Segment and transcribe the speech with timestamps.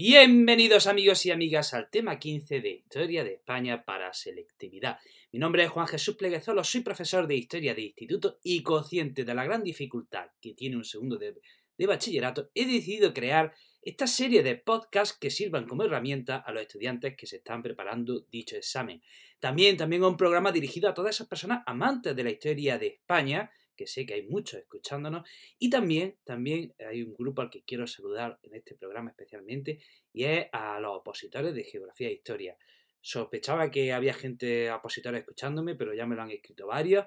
[0.00, 5.00] Bienvenidos amigos y amigas al tema 15 de Historia de España para Selectividad.
[5.32, 9.34] Mi nombre es Juan Jesús Pleguezolo, soy profesor de Historia de Instituto y consciente de
[9.34, 11.34] la gran dificultad que tiene un segundo de,
[11.76, 16.62] de bachillerato, he decidido crear esta serie de podcasts que sirvan como herramienta a los
[16.62, 19.02] estudiantes que se están preparando dicho examen.
[19.40, 23.50] También, también un programa dirigido a todas esas personas amantes de la historia de España,
[23.78, 25.26] que sé que hay muchos escuchándonos,
[25.58, 29.80] y también, también hay un grupo al que quiero saludar en este programa especialmente,
[30.12, 32.58] y es a los opositores de Geografía e Historia.
[33.00, 37.06] Sospechaba que había gente opositores escuchándome, pero ya me lo han escrito varios,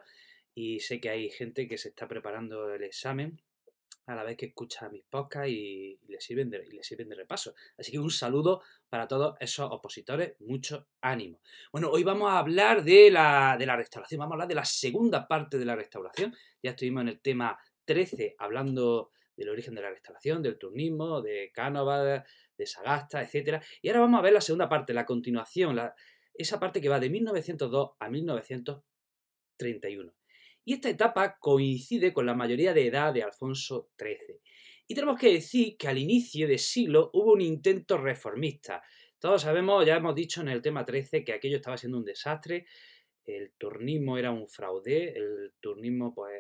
[0.56, 3.40] y sé que hay gente que se está preparando el examen
[4.12, 7.54] a la vez que escucha mis podcasts y, le sirven de, y sirven de repaso.
[7.78, 11.42] Así que un saludo para todos esos opositores, mucho ánimo.
[11.72, 14.66] Bueno, hoy vamos a hablar de la, de la restauración, vamos a hablar de la
[14.66, 16.36] segunda parte de la restauración.
[16.62, 21.52] Ya estuvimos en el tema 13 hablando del origen de la restauración, del turnismo, de
[21.54, 23.62] Cánova, de Sagasta, etc.
[23.82, 25.80] Y ahora vamos a ver la segunda parte, la continuación,
[26.34, 30.21] esa parte que va de 1902 a 1931
[30.72, 34.40] y esta etapa coincide con la mayoría de edad de Alfonso XIII.
[34.88, 38.82] Y tenemos que decir que al inicio del siglo hubo un intento reformista.
[39.20, 42.68] Todos sabemos, ya hemos dicho en el tema 13, que aquello estaba siendo un desastre,
[43.26, 46.40] el turnismo era un fraude, el turnismo pues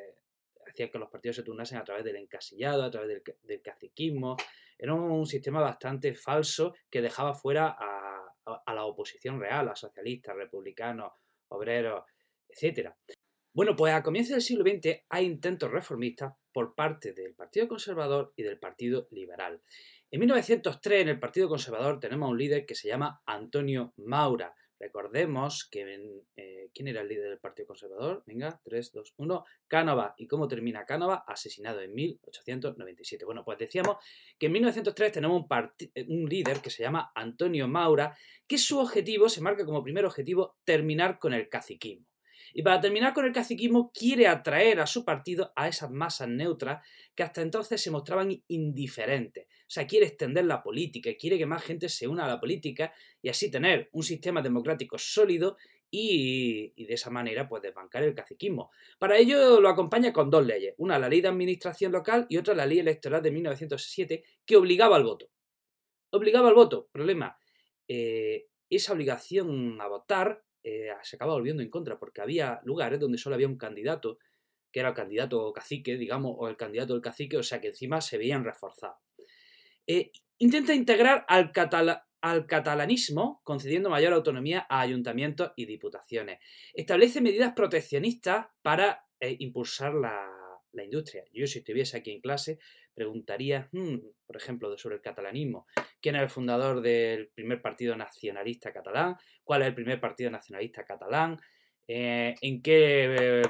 [0.66, 4.38] hacía que los partidos se turnasen a través del encasillado, a través del, caciquismo,
[4.80, 8.34] era un sistema bastante falso que dejaba fuera a,
[8.66, 11.12] a la oposición real, a socialistas, republicanos,
[11.50, 12.06] obreros,
[12.48, 12.94] etc.
[13.54, 18.32] Bueno, pues a comienzos del siglo XX hay intentos reformistas por parte del Partido Conservador
[18.38, 19.62] y del Partido Liberal.
[20.10, 24.56] En 1903 en el Partido Conservador tenemos a un líder que se llama Antonio Maura.
[24.80, 25.84] Recordemos que
[26.38, 28.24] eh, quién era el líder del Partido Conservador.
[28.26, 29.46] Venga, 3, 2, 1.
[29.68, 30.16] Cánova.
[30.18, 31.26] ¿Y cómo termina Cánova?
[31.28, 33.26] Asesinado en 1897.
[33.26, 33.98] Bueno, pues decíamos
[34.40, 39.28] que en 1903 tenemos un, un líder que se llama Antonio Maura, que su objetivo
[39.28, 42.11] se marca como primer objetivo terminar con el caciquismo.
[42.54, 46.86] Y para terminar con el caciquismo, quiere atraer a su partido a esas masas neutras
[47.16, 49.46] que hasta entonces se mostraban indiferentes.
[49.46, 52.94] O sea, quiere extender la política, quiere que más gente se una a la política
[53.22, 55.58] y así tener un sistema democrático sólido
[55.90, 58.72] y, de esa manera pues desbancar el caciquismo.
[58.98, 62.56] Para ello lo acompaña con dos leyes, una la ley de administración local y otra
[62.56, 65.30] la ley electoral de 1907 que obligaba al voto.
[66.12, 67.38] Obligaba al voto, problema,
[67.88, 73.18] eh, esa obligación a votar eh, se acaba volviendo en contra, porque había lugares donde
[73.18, 74.20] solo había un candidato,
[74.72, 78.02] que era el candidato cacique, digamos, o el candidato del cacique, o sea que encima
[78.02, 78.98] se veían reforzados.
[79.88, 81.52] Eh, intenta integrar al,
[82.22, 86.40] al catalanismo, concediendo mayor autonomía a ayuntamientos y diputaciones.
[86.74, 90.41] Establece medidas proteccionistas para eh, impulsar la,
[90.74, 91.24] la industria.
[91.34, 92.60] Yo si estuviese aquí en clase
[92.94, 95.66] preguntaría, hmm, por ejemplo, sobre el catalanismo.
[96.02, 99.16] ¿Quién es el fundador del primer partido nacionalista catalán?
[99.44, 101.40] ¿Cuál es el primer partido nacionalista catalán?
[101.88, 103.42] Eh, ¿En qué eh,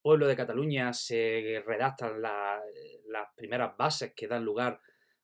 [0.00, 4.80] pueblo de Cataluña se redactan las primeras bases que dan lugar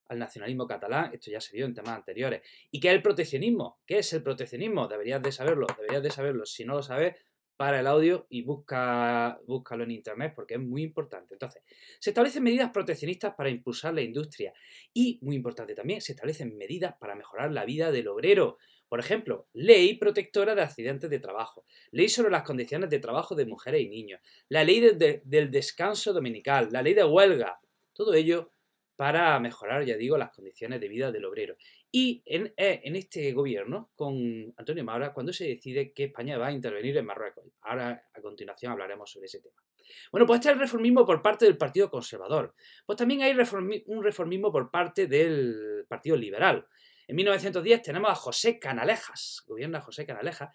[0.08, 1.10] al nacionalismo catalán?
[1.12, 2.42] Esto ya se vio en temas anteriores.
[2.70, 3.80] ¿Y qué es el proteccionismo?
[3.86, 4.88] ¿Qué es el proteccionismo?
[4.88, 6.44] Deberías de saberlo, deberías de saberlo.
[6.46, 7.14] Si no lo sabes,
[7.56, 11.34] para el audio y busca, búscalo en internet porque es muy importante.
[11.34, 11.62] Entonces,
[11.98, 14.52] se establecen medidas proteccionistas para impulsar la industria
[14.92, 18.58] y, muy importante también, se establecen medidas para mejorar la vida del obrero.
[18.88, 23.46] Por ejemplo, ley protectora de accidentes de trabajo, ley sobre las condiciones de trabajo de
[23.46, 24.80] mujeres y niños, la ley
[25.24, 27.58] del descanso dominical, la ley de huelga.
[27.94, 28.52] Todo ello
[28.96, 31.56] para mejorar, ya digo, las condiciones de vida del obrero.
[31.94, 36.46] Y en, eh, en, este gobierno, con Antonio Maura, cuando se decide que España va
[36.46, 37.44] a intervenir en Marruecos.
[37.60, 39.62] Ahora, a continuación, hablaremos sobre ese tema.
[40.10, 42.54] Bueno, pues este es el reformismo por parte del Partido Conservador.
[42.86, 43.36] Pues también hay
[43.86, 46.66] un reformismo por parte del Partido Liberal.
[47.06, 50.48] En 1910 tenemos a José Canalejas, gobierna José Canalejas,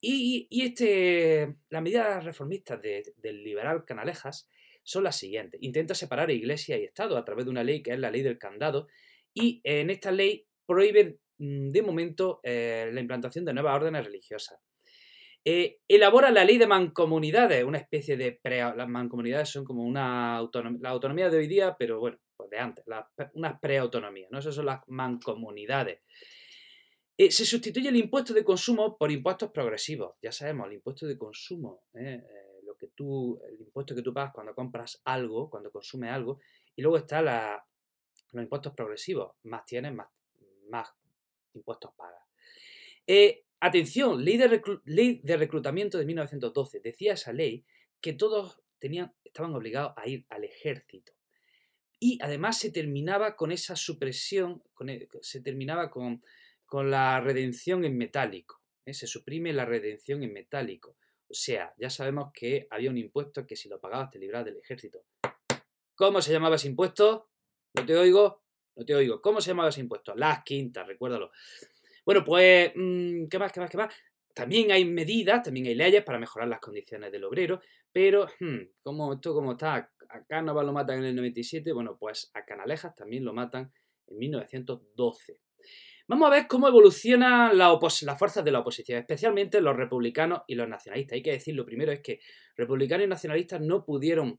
[0.00, 4.50] y, y este, las medidas reformistas del liberal Canalejas
[4.82, 5.62] son las siguientes.
[5.62, 8.36] Intenta separar Iglesia y Estado a través de una ley que es la ley del
[8.36, 8.86] candado
[9.32, 14.58] y en esta ley prohíbe mm, de momento eh, la implantación de nuevas órdenes religiosas.
[15.44, 18.32] Eh, elabora la ley de mancomunidades, una especie de...
[18.32, 22.48] Pre, las mancomunidades son como una autonomía, la autonomía de hoy día, pero bueno, pues
[22.50, 24.38] de antes, una unas preautonomías, ¿no?
[24.38, 26.00] Esas son las mancomunidades.
[27.16, 30.16] Eh, se sustituye el impuesto de consumo por impuestos progresivos.
[30.22, 31.82] Ya sabemos, el impuesto de consumo
[32.78, 36.40] que tú, el impuesto que tú pagas cuando compras algo, cuando consumes algo,
[36.76, 37.64] y luego está la,
[38.32, 39.36] los impuestos progresivos.
[39.44, 40.08] Más tienes, más,
[40.68, 40.88] más
[41.54, 42.22] impuestos pagas.
[43.06, 46.80] Eh, atención, ley de, ley de reclutamiento de 1912.
[46.80, 47.64] Decía esa ley
[48.00, 51.12] que todos tenían, estaban obligados a ir al ejército.
[52.00, 56.22] y además se terminaba con esa supresión, e, se terminaba con,
[56.66, 58.60] con la redención en metálico.
[58.84, 58.92] ¿eh?
[58.92, 60.96] Se suprime la redención en metálico.
[61.28, 64.58] O sea, ya sabemos que había un impuesto que si lo pagabas te librabas del
[64.58, 65.04] ejército.
[65.94, 67.30] ¿Cómo se llamaba ese impuesto?
[67.74, 68.43] No te oigo,
[68.76, 69.20] no te oigo.
[69.20, 70.14] ¿Cómo se llamaba ese impuesto?
[70.14, 71.30] Las quintas, recuérdalo.
[72.04, 73.94] Bueno, pues, mm, ¿qué más, qué más, qué más?
[74.34, 77.60] También hay medidas, también hay leyes para mejorar las condiciones del obrero,
[77.92, 82.30] pero hmm, como esto como está, a Cánovas lo matan en el 97, bueno, pues
[82.34, 83.72] a Canalejas también lo matan
[84.08, 85.38] en 1912.
[86.06, 90.68] Vamos a ver cómo evolucionan las fuerzas de la oposición, especialmente los republicanos y los
[90.68, 91.14] nacionalistas.
[91.14, 92.20] Hay que decir, lo primero es que
[92.56, 94.38] republicanos y nacionalistas no pudieron,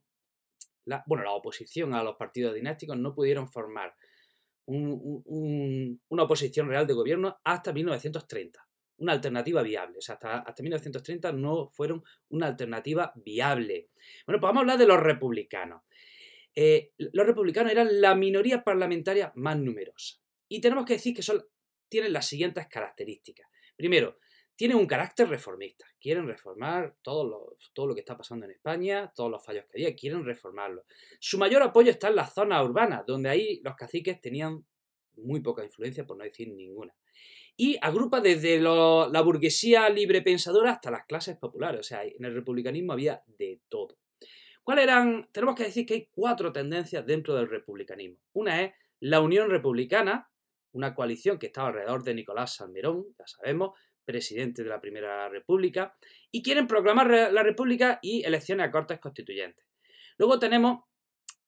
[1.07, 3.95] bueno, la oposición a los partidos dinásticos no pudieron formar
[4.67, 8.65] una oposición real de gobierno hasta 1930
[8.97, 9.97] una alternativa viable.
[9.97, 13.89] O sea, hasta, hasta 1930 no fueron una alternativa viable.
[14.25, 15.81] Bueno, pues vamos a hablar de los republicanos.
[16.55, 20.15] Eh, los republicanos eran la minoría parlamentaria más numerosa.
[20.47, 21.45] Y tenemos que decir que son
[21.89, 23.47] tienen las siguientes características.
[23.75, 24.17] Primero,
[24.55, 25.85] tienen un carácter reformista.
[25.99, 29.81] Quieren reformar todo lo, todo lo que está pasando en España, todos los fallos que
[29.81, 30.85] había, quieren reformarlo.
[31.19, 34.65] Su mayor apoyo está en las zonas urbanas, donde ahí los caciques tenían
[35.17, 36.93] muy poca influencia, por no decir ninguna.
[37.57, 41.79] Y agrupa desde la burguesía libre pensadora hasta las clases populares.
[41.79, 43.97] O sea, en el republicanismo había de todo.
[44.63, 45.29] ¿Cuáles eran?
[45.31, 48.17] Tenemos que decir que hay cuatro tendencias dentro del republicanismo.
[48.33, 50.29] Una es la Unión Republicana,
[50.71, 55.97] una coalición que estaba alrededor de Nicolás Salmerón, ya sabemos, presidente de la Primera República,
[56.31, 59.65] y quieren proclamar la República y elecciones a cortes constituyentes.
[60.17, 60.85] Luego tenemos,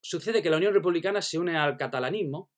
[0.02, 2.52] sucede que la Unión Republicana se une al catalanismo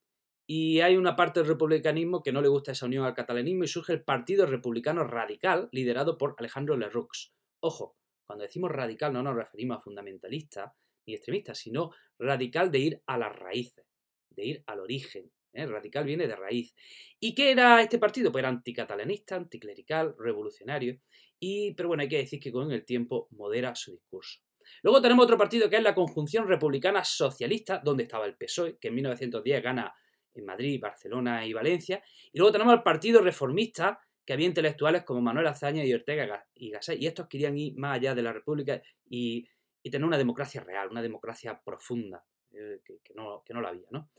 [0.48, 3.68] y hay una parte del republicanismo que no le gusta esa unión al catalanismo y
[3.68, 7.32] surge el Partido Republicano Radical, liderado por Alejandro Lerroux.
[7.60, 10.74] Ojo, cuando decimos radical no nos referimos a fundamentalista
[11.06, 13.86] ni extremista, sino radical de ir a las raíces,
[14.32, 15.66] de ir al origen, ¿eh?
[15.66, 16.76] Radical viene de raíz.
[17.20, 18.32] ¿Y qué era este partido?
[18.32, 21.00] Pues era anticatalanista, anticlerical, revolucionario.
[21.40, 24.42] Y, pero bueno, hay que decir que con el tiempo modera su discurso.
[24.84, 28.90] Luego tenemos otro partido que es la Conjunción Republicana Socialista, donde estaba el PSOE, que
[28.90, 29.94] en 1910 gana
[30.34, 32.04] en Madrid, Barcelona y Valencia.
[32.32, 36.70] Y luego tenemos el Partido Reformista, que había intelectuales como Manuel Azaña y Ortega y
[36.70, 39.48] Gasset, y estos querían ir más allá de la República y,
[39.84, 44.12] tener una democracia real, una democracia profunda, eh, que, no, que no la había, ¿no?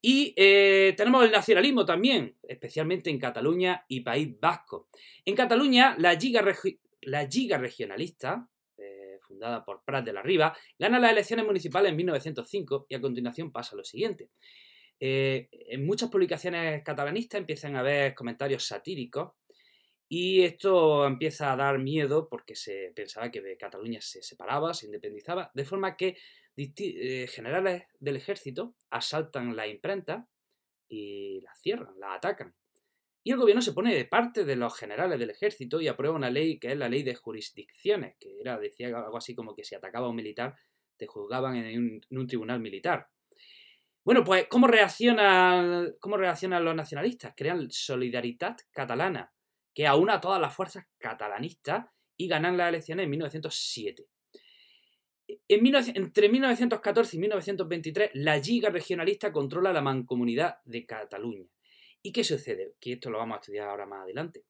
[0.00, 4.88] Y eh, tenemos el nacionalismo también, especialmente en Cataluña y País Vasco.
[5.24, 11.44] En Cataluña, la Giga, Regionalista, eh, fundada por Prat de la Riva, gana las elecciones
[11.44, 14.30] municipales en 1905 y a continuación pasa lo siguiente.
[15.00, 19.32] Eh, en muchas publicaciones catalanistas empiezan a haber comentarios satíricos
[20.08, 25.50] y esto empieza a dar miedo porque se pensaba que Cataluña se separaba, se independizaba,
[25.54, 26.16] de forma que
[26.58, 30.28] eh, generales del ejército asaltan la imprenta
[30.88, 32.54] y la cierran, la atacan.
[33.22, 36.30] Y el gobierno se pone de parte de los generales del ejército y aprueba una
[36.30, 39.74] ley que es la ley de jurisdicciones, que era, decía algo así como que si
[39.74, 40.56] atacaba a un militar,
[40.96, 43.08] te juzgaban en un, tribunal militar.
[44.04, 47.34] Bueno, pues, ¿cómo reaccionan, ¿cómo reaccionan los nacionalistas?
[47.36, 49.32] Crean Solidaridad Catalana,
[49.74, 54.08] que aúna a todas las fuerzas catalanistas y ganan las elecciones en 1907
[55.48, 61.46] entre 1914 y 1923, la Liga Regionalista controla la mancomunidad de Cataluña.
[62.02, 62.74] ¿Y qué sucede?
[62.80, 64.44] Que esto lo vamos a estudiar ahora más adelante.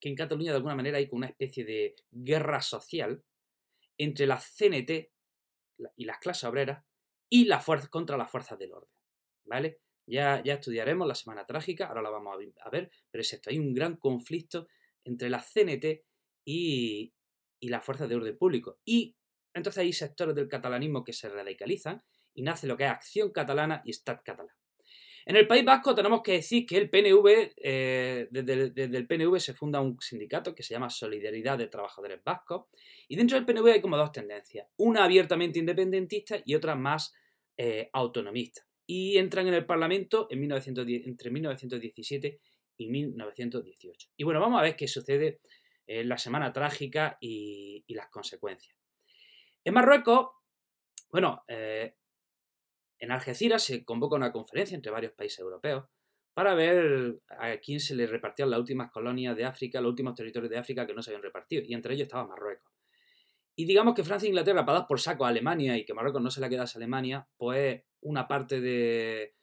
[0.00, 3.22] Que en Cataluña de alguna manera hay una especie de guerra social
[3.98, 5.10] entre la CNT
[5.96, 6.84] y las clases obreras
[7.28, 8.90] y la fuerza, contra las fuerzas del orden.
[9.44, 9.80] ¿Vale?
[10.06, 13.58] Ya, ya estudiaremos la Semana Trágica, ahora la vamos a ver, pero es esto, hay
[13.58, 14.68] un gran conflicto
[15.04, 16.04] entre la CNT
[16.44, 17.12] y,
[17.60, 18.78] y las fuerzas de orden público.
[18.84, 19.16] Y
[19.54, 22.02] entonces hay sectores del catalanismo que se radicalizan
[22.34, 24.56] y nace lo que es Acción Catalana y Estat Catalán.
[25.24, 29.54] En el País Vasco tenemos que decir que el PNV, eh, desde, el PNV se
[29.54, 32.66] funda un sindicato que se llama Solidaridad de Trabajadores Vascos
[33.06, 37.14] y dentro del PNV hay como dos tendencias, una abiertamente independentista y otra más
[37.56, 38.62] eh, autonomista.
[38.84, 42.40] Y entran en el Parlamento en entre 1917
[42.78, 44.08] y 1918.
[44.16, 45.38] Y bueno, vamos a ver qué sucede
[45.86, 48.81] en la Semana Trágica y las consecuencias.
[49.64, 50.30] En Marruecos,
[51.10, 51.94] bueno, eh,
[52.98, 55.84] en Algeciras se convoca una conferencia entre varios países europeos
[56.34, 60.50] para ver a quién se le repartían las últimas colonias de África, los últimos territorios
[60.50, 62.72] de África que no se habían repartido, y entre ellos estaba Marruecos.
[63.54, 66.22] Y digamos que Francia e Inglaterra, para dar por saco a Alemania y que Marruecos
[66.22, 69.34] no se la quedase a Alemania, pues una parte de,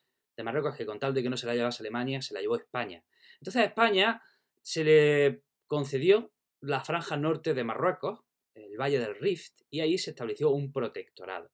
[0.43, 2.55] Marruecos que con tal de que no se la llevase a Alemania, se la llevó
[2.55, 3.03] a España.
[3.39, 4.23] Entonces a España
[4.61, 8.21] se le concedió la franja norte de Marruecos,
[8.59, 11.51] el Valle del Rift, y ahí se estableció un protectorado.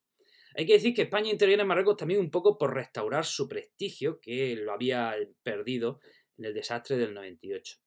[0.57, 4.19] Hay que decir que España interviene en Marruecos también un poco por restaurar su prestigio,
[4.21, 5.99] que lo había perdido
[6.37, 7.77] en el desastre del 98.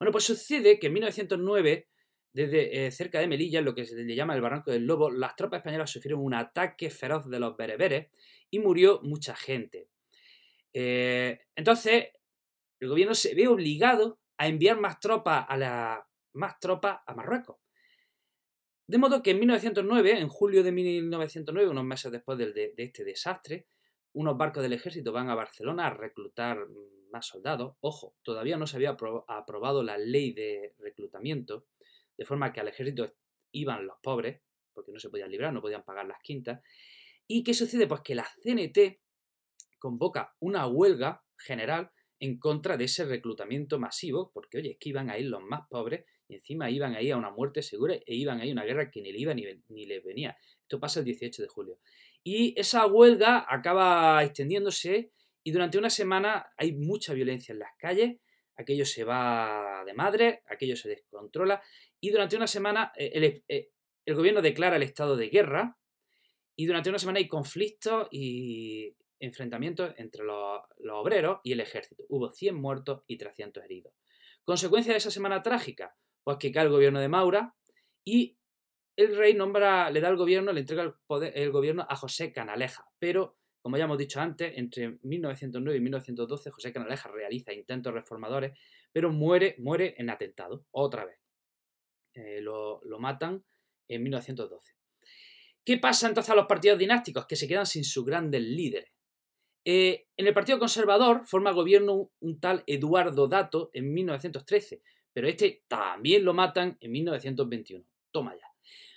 [0.00, 1.88] Bueno, pues sucede que en 1909,
[2.32, 5.36] desde eh, cerca de Melilla, lo que se le llama el Barranco del Lobo, las
[5.36, 8.08] tropas españolas sufrieron un ataque feroz de los bereberes
[8.50, 9.88] y murió mucha gente.
[10.72, 12.08] Eh, entonces,
[12.80, 17.56] el gobierno se ve obligado a enviar más tropas a la, más tropas a Marruecos.
[18.88, 23.66] De modo que en 1909, en julio de 1909, unos meses después de, este desastre,
[24.12, 26.66] unos barcos del ejército van a Barcelona a reclutar
[27.10, 27.76] más soldados.
[27.80, 28.96] Ojo, todavía no se había
[29.28, 31.66] aprobado la ley de reclutamiento,
[32.16, 33.12] de forma que al ejército
[33.50, 34.40] iban los pobres,
[34.72, 36.62] porque no se podían librar, no podían pagar las quintas.
[37.26, 37.88] ¿Y qué sucede?
[37.88, 39.00] Pues que la CNT
[39.80, 41.90] convoca una huelga general
[42.20, 45.62] en contra de ese reclutamiento masivo, porque oye, es que iban a ir los más
[45.68, 48.90] pobres y encima iban ahí a una muerte segura e iban ahí a una guerra
[48.90, 50.36] que ni le iba ni, ni les venía.
[50.62, 51.78] Esto pasa el 18 de julio.
[52.22, 55.12] Y esa huelga acaba extendiéndose
[55.44, 58.18] y durante una semana hay mucha violencia en las calles,
[58.56, 61.62] aquello se va de madre, aquello se descontrola
[62.00, 63.70] y durante una semana eh, el, eh,
[64.04, 65.78] el gobierno declara el estado de guerra
[66.56, 72.04] y durante una semana hay conflictos y enfrentamientos entre los, los obreros y el ejército.
[72.08, 73.92] Hubo 100 muertos y 300 heridos.
[74.44, 77.54] Consecuencia de esa semana trágica, pues que cae el gobierno de Maura
[78.04, 78.36] y
[78.96, 82.90] el rey nombra, le da el gobierno, le entrega el, gobierno a José Canaleja.
[82.98, 88.58] Pero, como ya hemos dicho antes, entre 1909 y 1912 José Canaleja realiza intentos reformadores,
[88.90, 91.20] pero muere, muere en atentado, otra vez.
[92.14, 93.44] Eh, lo, lo matan
[93.86, 94.74] en 1912.
[95.64, 97.26] ¿Qué pasa entonces a los partidos dinásticos?
[97.26, 98.90] Que se quedan sin sus grandes líderes.
[99.64, 104.82] Eh, en el Partido Conservador forma gobierno un tal Eduardo Dato en 1913,
[105.16, 107.82] pero este también lo matan en 1921.
[108.10, 108.46] Toma ya.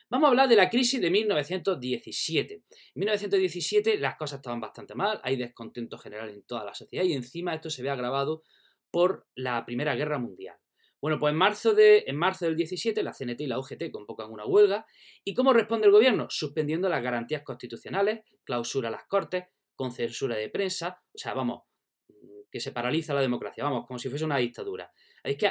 [0.10, 2.56] Vamos a hablar de la crisis de 1917.
[2.56, 2.64] En
[2.96, 7.56] 1917 las cosas estaban bastante mal, hay descontento general en toda la sociedad y encima
[7.56, 8.44] esto se ve agravado
[8.92, 10.58] por la Primera Guerra Mundial.
[11.00, 14.30] Bueno, pues en marzo, de, en marzo del 17 la CNT y la UGT convocan
[14.30, 14.86] una huelga.
[15.24, 16.28] ¿Y cómo responde el gobierno?
[16.30, 21.62] Suspendiendo las garantías constitucionales, clausura las cortes, con censura de prensa, o sea, vamos,
[22.52, 24.92] que se paraliza la democracia, vamos, como si fuese una dictadura.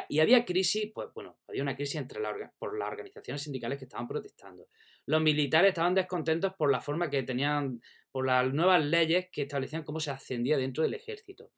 [0.09, 2.21] Y había crisis, pues bueno, había una crisis entre
[2.59, 4.69] por las organizaciones sindicales que estaban protestando.
[5.07, 9.85] Los militares estaban descontentos por la forma que tenían, por las nuevas leyes que establecían
[9.85, 11.51] cómo se ascendía dentro del ejército.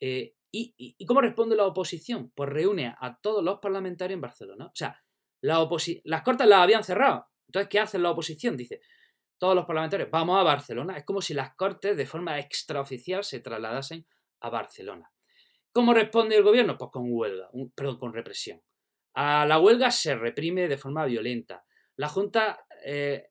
[0.00, 2.30] Eh, y, cómo responde la oposición?
[2.34, 4.66] Pues reúne a todos los parlamentarios en Barcelona.
[4.66, 5.02] O sea,
[5.42, 5.68] la
[6.04, 7.26] las cortes las habían cerrado.
[7.46, 8.56] Entonces, ¿qué hace la oposición?
[8.56, 8.80] Dice,
[9.38, 10.96] todos los parlamentarios, vamos a Barcelona.
[10.96, 14.06] Es como si las cortes de forma extraoficial se trasladasen
[14.40, 15.10] a Barcelona.
[15.72, 16.76] ¿Cómo responde el gobierno?
[16.76, 18.62] Pues con huelga, perdón, con represión.
[19.14, 21.64] A la huelga se reprime de forma violenta.
[21.96, 23.28] La Junta, eh,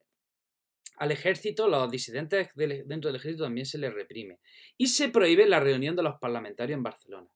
[0.96, 4.38] al ejército, los disidentes dentro del ejército también se les reprime.
[4.76, 7.30] Y se prohíbe la reunión de los parlamentarios en Barcelona.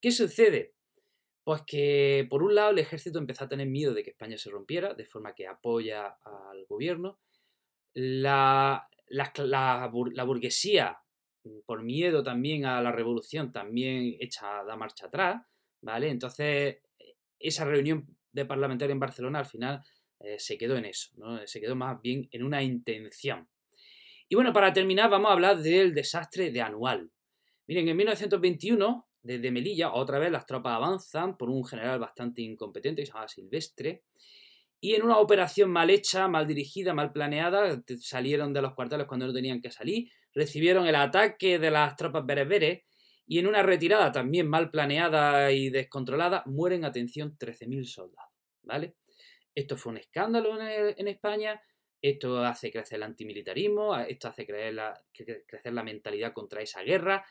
[0.00, 0.74] ¿Qué sucede?
[1.42, 4.50] Pues que, por un lado, el ejército empezó a tener miedo de que España se
[4.50, 7.18] rompiera, de forma que apoya al gobierno.
[7.94, 8.86] La,
[10.26, 10.98] burguesía
[11.66, 15.42] por miedo también a la revolución, también echa da marcha atrás,
[15.80, 16.08] ¿vale?
[16.08, 16.78] Entonces,
[17.38, 19.82] esa reunión de parlamentarios en Barcelona al final
[20.20, 21.46] eh, se quedó en eso, ¿no?
[21.46, 23.48] Se quedó más bien en una intención.
[24.28, 27.10] Y bueno, para terminar vamos a hablar del desastre de Anual.
[27.66, 33.02] Miren, en 1921, desde Melilla, otra vez las tropas avanzan por un general bastante incompetente
[33.02, 34.04] que se llama Silvestre,
[34.80, 39.26] y en una operación mal hecha, mal dirigida, mal planeada, salieron de los cuarteles cuando
[39.26, 42.84] no tenían que salir, recibieron el ataque de las tropas bereberes
[43.26, 48.30] y en una retirada también mal planeada y descontrolada mueren, atención, 13.000 soldados.
[48.62, 48.94] ¿Vale?
[49.52, 51.60] Esto fue un escándalo en, España,
[52.00, 54.74] esto hace crecer el antimilitarismo, esto hace crecer
[55.72, 57.26] la, mentalidad contra esa guerra,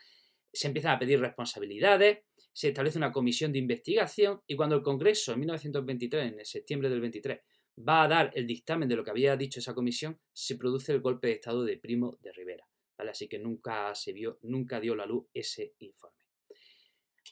[0.52, 2.18] se empiezan a pedir responsabilidades,
[2.52, 7.00] se establece una comisión de investigación y cuando el Congreso en 1923, en septiembre del
[7.00, 7.40] 23,
[7.88, 11.00] va a dar el dictamen de lo que había dicho esa comisión, se produce el
[11.00, 12.57] golpe de Estado de Primo de Rivera.
[12.98, 16.18] Así que nunca se vio, nunca dio la luz ese informe.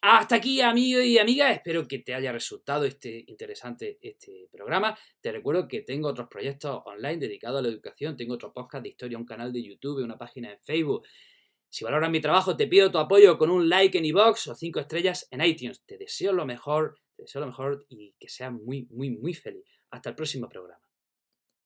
[0.02, 1.52] Hasta aquí, amigos y amigas.
[1.52, 4.96] Espero que te haya resultado este interesante este programa.
[5.20, 8.16] Te recuerdo que tengo otros proyectos online dedicados a la educación.
[8.16, 11.06] Tengo otro podcast de historia, un canal de YouTube, una página en Facebook.
[11.68, 14.80] Si valoras mi trabajo, te pido tu apoyo con un like en iBox o cinco
[14.80, 15.82] estrellas en iTunes.
[15.84, 19.64] Te deseo lo mejor, te deseo lo mejor y que seas muy, muy, muy feliz.
[19.90, 20.85] Hasta el próximo programa.